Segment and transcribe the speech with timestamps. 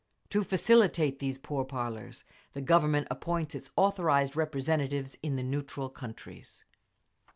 [0.31, 6.65] To facilitate these pourparlers, the Government appoints its authorised representatives in the neutral countries.